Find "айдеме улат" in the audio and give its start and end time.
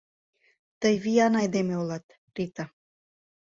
1.41-2.05